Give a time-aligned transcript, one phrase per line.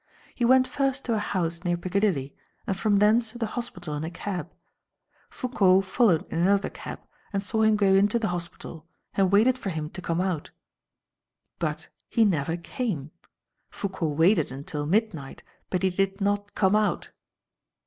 [0.33, 2.33] He went first to a house near Piccadilly
[2.65, 4.49] and from thence to the hospital in a cab.
[5.29, 9.69] Foucault followed in another cab and saw him go into the hospital and waited for
[9.69, 10.49] him to come out.
[11.59, 13.11] But he never came.
[13.69, 17.11] Foucault waited until midnight, but he did not come out.